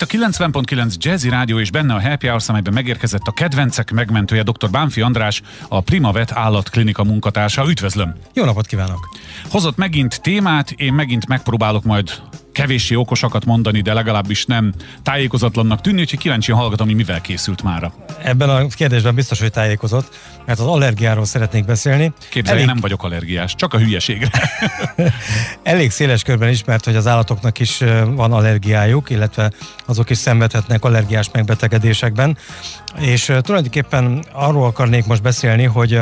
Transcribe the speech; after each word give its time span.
Itt 0.00 0.02
a 0.02 0.28
90.9 0.28 0.94
Jazzy 0.96 1.28
Rádió 1.28 1.58
és 1.58 1.70
benne 1.70 1.94
a 1.94 2.00
Happy 2.00 2.26
Hours, 2.26 2.48
amelyben 2.48 2.72
megérkezett 2.72 3.26
a 3.26 3.32
kedvencek 3.32 3.90
megmentője 3.90 4.42
dr. 4.42 4.70
Bánfi 4.70 5.00
András, 5.00 5.42
a 5.68 5.80
Primavet 5.80 6.32
állatklinika 6.32 7.04
munkatársa. 7.04 7.68
Üdvözlöm! 7.68 8.14
Jó 8.32 8.44
napot 8.44 8.66
kívánok! 8.66 9.08
Hozott 9.50 9.76
megint 9.76 10.22
témát, 10.22 10.70
én 10.70 10.92
megint 10.92 11.28
megpróbálok 11.28 11.84
majd 11.84 12.10
kevéssé 12.54 12.94
okosakat 12.94 13.44
mondani, 13.44 13.80
de 13.80 13.92
legalábbis 13.92 14.44
nem 14.44 14.72
tájékozatlannak 15.02 15.80
tűnni, 15.80 16.00
úgyhogy 16.00 16.18
kíváncsian 16.18 16.58
hallgatom, 16.58 16.86
hogy 16.86 16.96
mivel 16.96 17.20
készült 17.20 17.62
mára. 17.62 17.94
Ebben 18.22 18.48
a 18.48 18.66
kérdésben 18.66 19.14
biztos, 19.14 19.40
hogy 19.40 19.50
tájékozott, 19.50 20.18
mert 20.46 20.58
az 20.58 20.66
allergiáról 20.66 21.24
szeretnék 21.24 21.64
beszélni. 21.64 22.12
Képzelj, 22.30 22.56
Elég... 22.56 22.72
nem 22.72 22.80
vagyok 22.80 23.04
allergiás, 23.04 23.54
csak 23.54 23.74
a 23.74 23.78
hülyeségre. 23.78 24.30
Elég 25.62 25.90
széles 25.90 26.22
körben 26.22 26.48
ismert, 26.48 26.84
hogy 26.84 26.96
az 26.96 27.06
állatoknak 27.06 27.60
is 27.60 27.78
van 28.06 28.32
allergiájuk, 28.32 29.10
illetve 29.10 29.52
azok 29.86 30.10
is 30.10 30.18
szenvedhetnek 30.18 30.84
allergiás 30.84 31.30
megbetegedésekben. 31.32 32.38
És 32.98 33.32
tulajdonképpen 33.40 34.24
arról 34.32 34.66
akarnék 34.66 35.06
most 35.06 35.22
beszélni, 35.22 35.64
hogy 35.64 36.00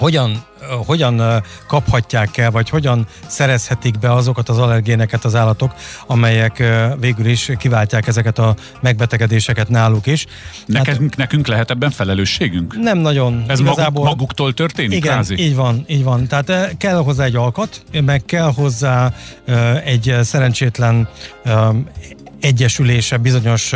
hogyan 0.00 0.48
hogyan 0.86 1.42
kaphatják 1.66 2.36
el, 2.36 2.50
vagy 2.50 2.68
hogyan 2.68 3.06
szerezhetik 3.26 3.98
be 3.98 4.12
azokat 4.12 4.48
az 4.48 4.58
allergéneket 4.58 5.24
az 5.24 5.34
állatok, 5.34 5.74
amelyek 6.06 6.62
végül 7.00 7.26
is 7.26 7.50
kiváltják 7.58 8.06
ezeket 8.06 8.38
a 8.38 8.54
megbetegedéseket 8.80 9.68
náluk 9.68 10.06
is. 10.06 10.26
Neked, 10.66 11.00
hát, 11.00 11.16
nekünk 11.16 11.46
lehet 11.46 11.70
ebben 11.70 11.90
felelősségünk? 11.90 12.76
Nem 12.80 12.98
nagyon. 12.98 13.44
Ez 13.46 13.60
igazából, 13.60 14.04
maguktól 14.04 14.52
történik? 14.52 14.96
Igen, 14.96 15.14
rázi? 15.14 15.38
így 15.38 15.54
van, 15.54 15.84
így 15.86 16.04
van. 16.04 16.26
Tehát 16.26 16.76
kell 16.78 16.96
hozzá 16.96 17.24
egy 17.24 17.36
alkat, 17.36 17.82
meg 18.04 18.24
kell 18.24 18.52
hozzá 18.52 19.12
egy 19.84 20.16
szerencsétlen 20.22 21.08
egyesülése 22.40 23.16
bizonyos 23.16 23.72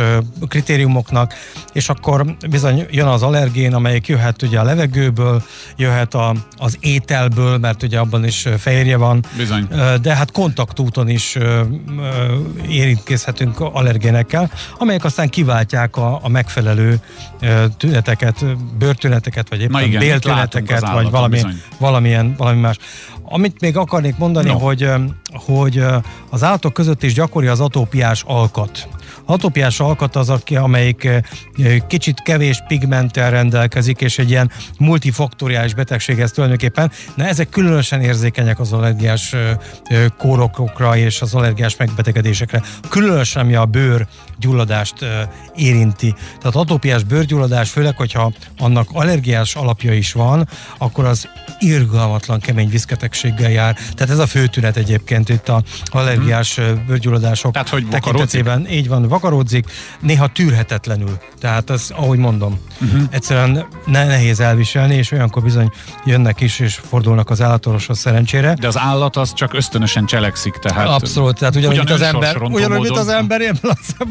kritériumoknak, 0.47 1.33
és 1.73 1.89
akkor 1.89 2.35
bizony 2.49 2.85
jön 2.91 3.07
az 3.07 3.23
allergén, 3.23 3.73
amelyik 3.73 4.07
jöhet 4.07 4.41
ugye 4.41 4.59
a 4.59 4.63
levegőből, 4.63 5.43
jöhet 5.77 6.13
a, 6.13 6.35
az 6.57 6.77
ételből, 6.79 7.57
mert 7.57 7.83
ugye 7.83 7.99
abban 7.99 8.25
is 8.25 8.47
fehérje 8.57 8.97
van, 8.97 9.25
Bizony. 9.37 9.67
de 10.01 10.15
hát 10.15 10.31
kontaktúton 10.31 11.09
is 11.09 11.37
érintkezhetünk 12.67 13.59
allergénekkel, 13.59 14.51
amelyek 14.77 15.03
aztán 15.03 15.29
kiváltják 15.29 15.97
a, 15.97 16.19
a 16.23 16.27
megfelelő 16.27 16.99
tüneteket, 17.77 18.45
bőrtüneteket, 18.77 19.49
vagy 19.49 19.61
éppen 19.61 19.83
igen, 19.83 19.99
béltüneteket, 19.99 20.89
vagy 20.89 21.09
valami, 21.09 21.41
valamilyen, 21.79 22.35
valami 22.37 22.59
más. 22.59 22.77
Amit 23.25 23.61
még 23.61 23.77
akarnék 23.77 24.17
mondani, 24.17 24.49
no. 24.49 24.57
hogy, 24.57 24.89
hogy 25.33 25.83
az 26.29 26.43
állatok 26.43 26.73
között 26.73 27.03
is 27.03 27.13
gyakori 27.13 27.47
az 27.47 27.59
atópiás 27.59 28.23
alkat. 28.27 28.87
Atópiás 29.25 29.79
alkat 29.79 30.15
az, 30.15 30.33
amelyik 30.55 31.09
kicsit 31.87 32.21
kevés 32.21 32.63
pigmenttel 32.67 33.31
rendelkezik, 33.31 34.01
és 34.01 34.19
egy 34.19 34.29
ilyen 34.29 34.51
multifaktoriális 34.79 35.73
betegség 35.73 36.19
ez 36.19 36.31
tulajdonképpen. 36.31 36.91
Na, 37.15 37.25
ezek 37.25 37.49
különösen 37.49 38.01
érzékenyek 38.01 38.59
az 38.59 38.73
allergiás 38.73 39.35
kórokokra 40.17 40.97
és 40.97 41.21
az 41.21 41.33
allergiás 41.35 41.75
megbetegedésekre. 41.77 42.61
Különösen, 42.89 43.41
ami 43.41 43.55
a 43.55 43.65
bőr 43.65 44.07
gyulladást 44.39 45.05
érinti. 45.55 46.13
Tehát 46.39 46.55
atópiás 46.55 47.03
bőrgyulladás, 47.03 47.69
főleg, 47.69 47.97
hogyha 47.97 48.31
annak 48.59 48.87
allergiás 48.93 49.55
alapja 49.55 49.93
is 49.93 50.13
van, 50.13 50.47
akkor 50.77 51.05
az 51.05 51.27
irgalmatlan 51.59 52.39
kemény 52.39 52.69
viszketegséggel 52.69 53.51
jár. 53.51 53.73
Tehát 53.73 54.09
ez 54.09 54.19
a 54.19 54.27
fő 54.27 54.47
tünet 54.47 54.77
egyébként 54.77 55.29
itt 55.29 55.49
a 55.49 55.63
allergiás 55.85 56.55
hmm. 56.55 56.85
bőrgyulladások 56.87 57.51
Tehát, 57.51 57.69
hogy 57.69 57.87
tekintetében. 57.87 58.67
Így 58.69 58.87
van, 58.87 59.07
vakaródzik, 59.15 59.65
néha 59.99 60.27
tűrhetetlenül. 60.27 61.17
Tehát 61.39 61.69
ez, 61.69 61.87
ahogy 61.95 62.17
mondom, 62.17 62.59
uh-huh. 62.81 63.01
egyszerűen 63.09 63.65
ne, 63.85 64.05
nehéz 64.05 64.39
elviselni, 64.39 64.95
és 64.95 65.11
olyankor 65.11 65.43
bizony 65.43 65.69
jönnek 66.05 66.41
is, 66.41 66.59
és 66.59 66.75
fordulnak 66.75 67.29
az 67.29 67.41
állatorvoshoz 67.41 67.99
szerencsére. 67.99 68.53
De 68.53 68.67
az 68.67 68.77
állat 68.77 69.15
az 69.15 69.33
csak 69.33 69.53
ösztönösen 69.53 70.05
cselekszik, 70.05 70.53
tehát... 70.53 70.87
Abszolút, 70.87 71.39
tehát 71.39 71.55
ugyanúgy, 71.55 71.79
ugyan 71.79 71.85
mint 71.87 72.01
az 72.01 72.07
ember, 72.07 72.41
ugyanúgy, 72.41 72.79
mint 72.79 72.97
az 72.97 73.07
ember, 73.07 73.41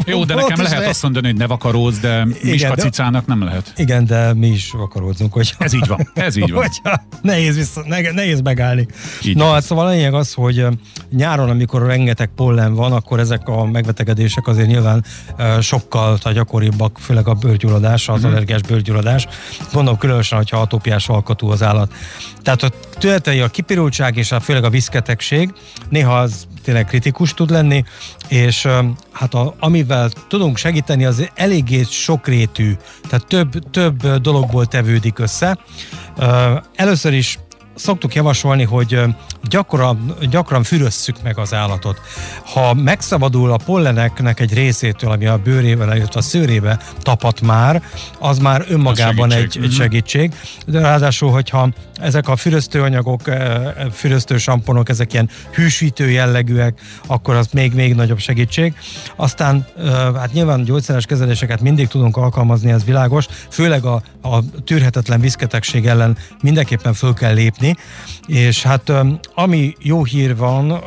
Jó, 0.06 0.24
de 0.24 0.34
nekem 0.34 0.62
lehet 0.62 0.88
azt 0.88 1.02
mondani, 1.02 1.26
hogy 1.26 1.36
ne 1.36 1.46
vakarózz, 1.46 1.98
de 1.98 2.26
miskacicának 2.42 3.26
nem 3.26 3.42
lehet. 3.42 3.72
Igen, 3.76 4.04
de 4.04 4.34
mi 4.34 4.46
is 4.46 4.70
vakaródzunk, 4.70 5.32
hogy... 5.32 5.54
Ez 5.58 5.72
így 5.72 5.86
van, 5.86 6.10
ez 6.14 6.36
így 6.36 6.50
van. 6.50 6.62
Hogyha 6.62 7.02
nehéz, 7.22 7.56
vissza, 7.56 7.84
nehéz 8.12 8.40
megállni. 8.40 8.86
Így 9.22 9.36
Na, 9.36 9.52
hát 9.52 9.62
szóval 9.62 9.86
a 9.86 9.90
lényeg 9.90 10.14
az, 10.14 10.32
hogy 10.32 10.66
nyáron, 11.10 11.50
amikor 11.50 11.86
rengeteg 11.86 12.30
pollen 12.36 12.74
van, 12.74 12.92
akkor 12.92 13.20
ezek 13.20 13.48
a 13.48 13.64
megbetegedések 13.64 14.46
azért 14.46 14.68
nyilván 14.68 14.93
sokkal 15.60 16.18
gyakoribbak, 16.32 16.98
főleg 16.98 17.28
a 17.28 17.34
bőrgyulladás, 17.34 18.08
az 18.08 18.20
mm-hmm. 18.20 18.30
allergiás 18.30 18.60
bőrgyulladás. 18.60 19.26
Mondom 19.72 19.98
különösen, 19.98 20.38
hogyha 20.38 20.60
atópiás 20.60 21.08
alkatú 21.08 21.48
az 21.48 21.62
állat. 21.62 21.92
Tehát 22.42 22.62
a 22.62 22.70
tünetei 22.98 23.40
a 23.40 23.48
kipirultság 23.48 24.16
és 24.16 24.32
a, 24.32 24.40
főleg 24.40 24.64
a 24.64 24.70
viszketegség, 24.70 25.52
néha 25.88 26.18
az 26.18 26.46
tényleg 26.64 26.86
kritikus 26.86 27.34
tud 27.34 27.50
lenni, 27.50 27.84
és 28.28 28.68
hát 29.12 29.34
a, 29.34 29.54
amivel 29.58 30.10
tudunk 30.28 30.56
segíteni, 30.56 31.04
az 31.04 31.30
eléggé 31.34 31.82
sokrétű, 31.82 32.76
tehát 33.08 33.26
több, 33.26 33.70
több 33.70 34.06
dologból 34.06 34.66
tevődik 34.66 35.18
össze. 35.18 35.58
Először 36.74 37.12
is 37.12 37.38
szoktuk 37.74 38.14
javasolni, 38.14 38.62
hogy 38.62 39.00
gyakran, 39.48 40.14
gyakran 40.30 40.62
fürösszük 40.62 41.22
meg 41.22 41.38
az 41.38 41.54
állatot. 41.54 42.00
Ha 42.44 42.74
megszabadul 42.74 43.52
a 43.52 43.56
polleneknek 43.56 44.40
egy 44.40 44.54
részétől, 44.54 45.10
ami 45.10 45.26
a 45.26 45.38
bőrével, 45.38 45.96
illetve 45.96 46.20
a 46.20 46.22
szőrébe 46.22 46.78
tapat 46.98 47.40
már, 47.40 47.82
az 48.18 48.38
már 48.38 48.64
önmagában 48.68 49.30
segítség. 49.30 49.62
egy, 49.62 49.68
egy 49.68 49.70
mhm. 49.70 49.80
segítség. 49.80 50.34
De 50.66 50.80
ráadásul, 50.80 51.30
hogyha 51.30 51.68
ezek 52.00 52.28
a 52.28 52.36
füröztőanyagok, 52.36 53.20
füröztő 53.92 54.38
samponok, 54.38 54.88
ezek 54.88 55.12
ilyen 55.12 55.28
hűsítő 55.52 56.10
jellegűek, 56.10 56.80
akkor 57.06 57.34
az 57.34 57.48
még, 57.52 57.74
még 57.74 57.94
nagyobb 57.94 58.18
segítség. 58.18 58.74
Aztán 59.16 59.66
hát 60.14 60.32
nyilván 60.32 60.64
gyógyszeres 60.64 61.06
kezeléseket 61.06 61.60
mindig 61.60 61.88
tudunk 61.88 62.16
alkalmazni, 62.16 62.70
ez 62.70 62.84
világos, 62.84 63.26
főleg 63.48 63.84
a, 63.84 64.02
a 64.22 64.38
tűrhetetlen 64.64 65.20
viszketegség 65.20 65.86
ellen 65.86 66.16
mindenképpen 66.42 66.92
föl 66.92 67.14
kell 67.14 67.34
lépni, 67.34 67.63
és 68.26 68.62
hát 68.62 68.92
ami 69.34 69.74
jó 69.78 70.04
hír 70.04 70.36
van 70.36 70.82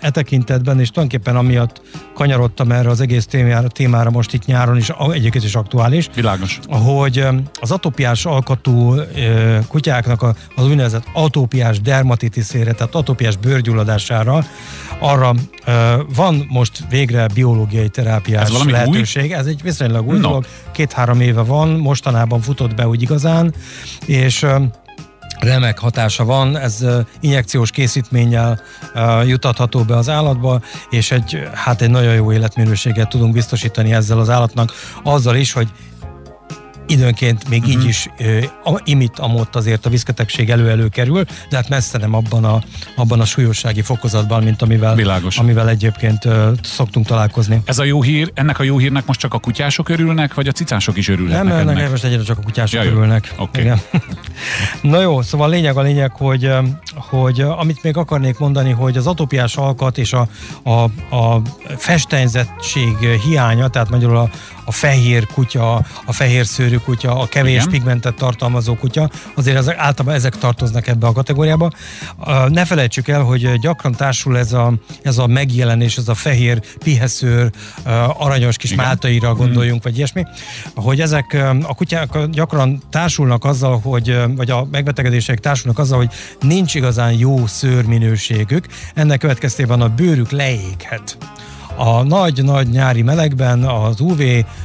e 0.00 0.10
tekintetben, 0.10 0.80
és 0.80 0.90
tulajdonképpen 0.90 1.36
amiatt 1.36 1.82
kanyarodtam 2.14 2.72
erre 2.72 2.88
az 2.88 3.00
egész 3.00 3.26
témára, 3.26 3.68
témára 3.68 4.10
most 4.10 4.32
itt 4.32 4.44
nyáron 4.44 4.76
is, 4.76 4.88
egyébként 5.12 5.44
is 5.44 5.54
aktuális. 5.54 6.08
Világos. 6.14 6.58
Hogy 6.68 7.26
az 7.60 7.70
atópiás 7.70 8.24
alkatú 8.24 8.94
kutyáknak 9.68 10.22
az 10.56 10.66
úgynevezett 10.66 11.04
atópiás 11.12 11.80
dermatitiszére, 11.80 12.72
tehát 12.72 12.94
atópiás 12.94 13.36
bőrgyulladására, 13.36 14.44
arra 14.98 15.34
van 16.14 16.46
most 16.48 16.84
végre 16.90 17.26
biológiai 17.34 17.88
terápiás 17.88 18.50
ez 18.50 18.64
lehetőség. 18.64 19.24
Új? 19.30 19.32
Ez 19.32 19.46
egy 19.46 19.62
viszonylag 19.62 20.08
új 20.08 20.14
no. 20.14 20.20
dolog. 20.20 20.46
Két-három 20.72 21.20
éve 21.20 21.42
van, 21.42 21.68
mostanában 21.68 22.40
futott 22.40 22.74
be 22.74 22.88
úgy 22.88 23.02
igazán, 23.02 23.54
és 24.06 24.46
remek 25.42 25.78
hatása 25.78 26.24
van, 26.24 26.56
ez 26.56 26.86
injekciós 27.20 27.70
készítménnyel 27.70 28.60
jutatható 29.26 29.82
be 29.82 29.96
az 29.96 30.08
állatba, 30.08 30.60
és 30.90 31.10
egy, 31.10 31.48
hát 31.54 31.82
egy 31.82 31.90
nagyon 31.90 32.14
jó 32.14 32.32
életminőséget 32.32 33.08
tudunk 33.08 33.32
biztosítani 33.32 33.92
ezzel 33.92 34.18
az 34.18 34.30
állatnak, 34.30 34.72
azzal 35.02 35.36
is, 35.36 35.52
hogy 35.52 35.68
időnként 36.86 37.48
még 37.48 37.58
uh-huh. 37.58 37.74
így 37.74 37.80
mhm. 37.80 37.88
is 37.88 38.08
uh, 38.64 38.78
imit 38.84 39.18
amott 39.18 39.56
azért 39.56 39.86
a 39.86 39.90
viszketegség 39.90 40.50
elő-elő 40.50 40.88
kerül, 40.88 41.24
de 41.50 41.56
hát 41.56 41.68
messze 41.68 41.98
nem 41.98 42.14
abban 42.14 42.44
a, 42.44 42.62
abban 42.96 43.20
a 43.20 43.24
súlyossági 43.24 43.82
fokozatban, 43.82 44.42
mint 44.42 44.62
amivel, 44.62 44.94
Világos. 44.94 45.38
amivel 45.38 45.68
egyébként 45.68 46.24
uh, 46.24 46.48
szoktunk 46.62 47.06
találkozni. 47.06 47.62
Ez 47.64 47.78
a 47.78 47.84
jó 47.84 48.02
hír, 48.02 48.30
ennek 48.34 48.58
a 48.58 48.62
jó 48.62 48.78
hírnek 48.78 49.06
most 49.06 49.20
csak 49.20 49.34
a 49.34 49.38
kutyások 49.38 49.88
örülnek, 49.88 50.34
vagy 50.34 50.48
a 50.48 50.52
cicások 50.52 50.96
is 50.96 51.08
örülnek? 51.08 51.42
Nem, 51.42 51.68
ennek 51.68 51.90
most 51.90 52.04
egyre 52.04 52.22
csak 52.22 52.38
a 52.38 52.42
kutyások 52.42 52.84
ja, 52.84 52.90
örülnek. 52.90 53.32
Okay. 53.38 53.62
Igen. 53.62 53.80
Na 54.80 55.00
jó, 55.00 55.22
szóval 55.22 55.48
lényeg 55.48 55.76
a 55.76 55.82
lényeg, 55.82 56.12
hogy, 56.12 56.50
hogy 57.08 57.40
amit 57.40 57.82
még 57.82 57.96
akarnék 57.96 58.38
mondani, 58.38 58.70
hogy 58.70 58.96
az 58.96 59.06
atópiás 59.06 59.56
alkat 59.56 59.98
és 59.98 60.12
a, 60.12 60.28
a, 60.62 60.70
a 61.16 61.42
festenyzettség 61.76 62.96
hiánya, 62.98 63.68
tehát 63.68 63.90
magyarul 63.90 64.16
a, 64.16 64.30
a 64.64 64.72
fehér 64.72 65.26
kutya, 65.26 65.74
a 66.06 66.12
fehér 66.12 66.46
szőrű 66.46 66.76
kutya, 66.76 67.18
a 67.20 67.26
kevés 67.26 67.54
Igen. 67.54 67.68
pigmentet 67.68 68.14
tartalmazó 68.14 68.74
kutya, 68.74 69.10
azért 69.34 69.56
ezek, 69.56 69.78
általában 69.78 70.14
ezek 70.14 70.38
tartoznak 70.38 70.86
ebbe 70.86 71.06
a 71.06 71.12
kategóriába. 71.12 71.70
Ne 72.48 72.64
felejtsük 72.64 73.08
el, 73.08 73.22
hogy 73.22 73.58
gyakran 73.58 73.92
társul 73.92 74.38
ez 74.38 74.52
a, 74.52 74.72
ez 75.02 75.18
a 75.18 75.26
megjelenés, 75.26 75.96
ez 75.96 76.08
a 76.08 76.14
fehér 76.14 76.60
piheszőr, 76.78 77.50
aranyos 78.18 78.56
kis 78.56 78.70
Igen. 78.70 78.84
máltaira 78.84 79.30
mhm. 79.30 79.38
gondoljunk, 79.38 79.80
mm. 79.80 79.82
vagy 79.82 79.96
ilyesmi, 79.96 80.24
hogy 80.74 81.00
ezek 81.00 81.36
a 81.62 81.74
kutyák 81.74 82.26
gyakran 82.30 82.82
társulnak 82.90 83.44
azzal, 83.44 83.80
hogy, 83.82 84.20
vagy 84.36 84.50
a 84.50 84.68
megbetegedések 84.70 85.40
társulnak 85.40 85.78
azzal, 85.78 85.98
hogy 85.98 86.10
nincs 86.40 86.74
igazán 86.92 87.18
jó 87.18 87.46
szőrminőségük, 87.46 88.66
ennek 88.94 89.18
következtében 89.18 89.80
a 89.80 89.88
bőrük 89.88 90.30
leéghet 90.30 91.16
a 91.84 92.02
nagy-nagy 92.02 92.68
nyári 92.68 93.02
melegben 93.02 93.62
az 93.64 94.00
UV 94.00 94.22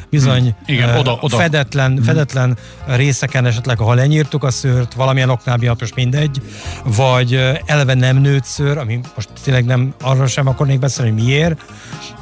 bizony 0.10 0.42
hmm. 0.42 0.56
Igen, 0.66 0.98
oda, 0.98 1.18
oda. 1.22 1.38
fedetlen, 1.38 1.92
hmm. 1.92 2.04
fedetlen 2.04 2.58
részeken 2.86 3.46
esetleg, 3.46 3.78
ha 3.78 3.94
lenyírtuk 3.94 4.44
a 4.44 4.52
szőrt, 4.52 4.94
valamilyen 4.94 5.30
oknál 5.30 5.58
miatt 5.58 5.80
most 5.80 5.96
mindegy, 5.96 6.42
vagy 6.84 7.56
eleve 7.66 7.94
nem 7.94 8.18
nőtt 8.18 8.44
szőr, 8.44 8.78
ami 8.78 9.00
most 9.16 9.30
tényleg 9.44 9.66
nem 9.66 9.94
arra 10.02 10.28
sem 10.28 10.48
akarnék 10.48 10.80
beszélni, 10.80 11.12
hogy 11.12 11.24
miért, 11.24 11.62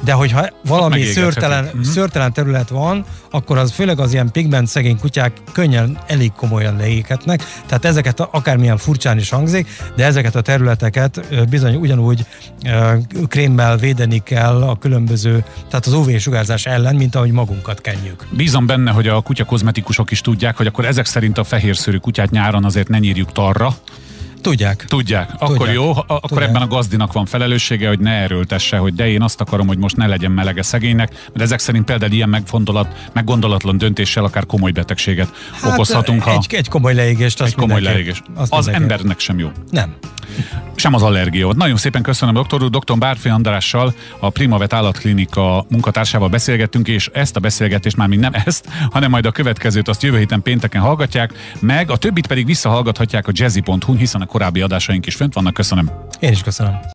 de 0.04 0.12
hogyha 0.12 0.48
valami 0.64 1.02
szőrtelen, 1.02 1.68
hmm. 1.68 1.82
szőrtelen 1.82 2.32
terület 2.32 2.68
van, 2.68 3.04
akkor 3.30 3.58
az 3.58 3.72
főleg 3.72 4.00
az 4.00 4.12
ilyen 4.12 4.30
pigment 4.30 4.68
szegény 4.68 4.98
kutyák 4.98 5.32
könnyen 5.52 5.98
elég 6.06 6.32
komolyan 6.32 6.76
leégetnek, 6.76 7.42
tehát 7.66 7.84
ezeket 7.84 8.20
akármilyen 8.20 8.76
furcsán 8.76 9.18
is 9.18 9.30
hangzik, 9.30 9.68
de 9.96 10.04
ezeket 10.04 10.34
a 10.34 10.40
területeket 10.40 11.20
bizony 11.48 11.74
ugyanúgy 11.74 12.26
krémmel 13.28 13.76
védeni 13.76 14.18
kell 14.18 14.62
a 14.62 14.74
különböző, 14.86 15.44
tehát 15.68 15.86
az 15.86 15.92
UV-sugárzás 15.92 16.66
ellen, 16.66 16.96
mint 16.96 17.14
ahogy 17.14 17.30
magunkat 17.30 17.80
kenjük. 17.80 18.26
Bízom 18.30 18.66
benne, 18.66 18.90
hogy 18.90 19.08
a 19.08 19.20
kutyakozmetikusok 19.20 20.10
is 20.10 20.20
tudják, 20.20 20.56
hogy 20.56 20.66
akkor 20.66 20.84
ezek 20.84 21.06
szerint 21.06 21.38
a 21.38 21.44
fehérszőrű 21.44 21.96
kutyát 21.96 22.30
nyáron 22.30 22.64
azért 22.64 22.88
ne 22.88 22.98
nyírjuk 22.98 23.32
tarra, 23.32 23.74
Tudják. 24.46 24.84
Tudják. 24.84 25.30
Akkor 25.38 25.56
Tudják. 25.56 25.74
jó, 25.74 25.90
akkor 25.90 26.20
Tudják. 26.20 26.48
ebben 26.48 26.62
a 26.62 26.66
gazdinak 26.66 27.12
van 27.12 27.26
felelőssége, 27.26 27.88
hogy 27.88 27.98
ne 27.98 28.10
erőltesse, 28.10 28.76
hogy 28.76 28.94
de 28.94 29.08
én 29.08 29.22
azt 29.22 29.40
akarom, 29.40 29.66
hogy 29.66 29.78
most 29.78 29.96
ne 29.96 30.06
legyen 30.06 30.30
melege 30.30 30.62
szegénynek, 30.62 31.10
mert 31.10 31.40
ezek 31.40 31.58
szerint 31.58 31.84
például 31.84 32.12
ilyen 32.12 32.28
megfondolat, 32.28 33.10
meggondolatlan 33.12 33.78
döntéssel 33.78 34.24
akár 34.24 34.46
komoly 34.46 34.70
betegséget 34.70 35.32
hát, 35.60 35.72
okozhatunk. 35.72 36.22
Ha 36.22 36.32
egy, 36.32 36.54
egy 36.54 36.68
komoly 36.68 36.94
leégést, 36.94 37.42
egy 37.42 37.54
komoly 37.54 37.80
leégést. 37.80 38.22
Az 38.34 38.48
mindenki. 38.50 38.82
embernek 38.82 39.18
sem 39.18 39.38
jó. 39.38 39.50
Nem. 39.70 39.96
Sem 40.74 40.94
az 40.94 41.02
allergia. 41.02 41.52
Nagyon 41.52 41.76
szépen 41.76 42.02
köszönöm, 42.02 42.34
doktor 42.34 42.62
úr. 42.62 42.70
Dr. 42.70 42.98
Bárfi 42.98 43.28
Andrással, 43.28 43.94
a 44.18 44.30
Primavet 44.30 44.72
állatklinika 44.72 45.66
munkatársával 45.68 46.28
beszélgettünk, 46.28 46.88
és 46.88 47.10
ezt 47.12 47.36
a 47.36 47.40
beszélgetést 47.40 47.96
már 47.96 48.08
még 48.08 48.18
nem 48.18 48.32
ezt, 48.44 48.68
hanem 48.90 49.10
majd 49.10 49.26
a 49.26 49.30
következőt 49.30 49.88
azt 49.88 50.02
jövő 50.02 50.18
héten 50.18 50.42
pénteken 50.42 50.80
hallgatják, 50.80 51.32
meg 51.60 51.90
a 51.90 51.96
többit 51.96 52.26
pedig 52.26 52.46
visszahallgathatják 52.46 53.28
a 53.28 53.30
jazzy.hu, 53.34 53.94
hiszen 53.94 54.20
a 54.20 54.26
korábbi 54.36 54.60
adásaink 54.60 55.06
is 55.06 55.14
fönt 55.14 55.34
vannak. 55.34 55.54
Köszönöm. 55.54 55.90
Én 56.20 56.30
is 56.30 56.42
köszönöm. 56.42 56.78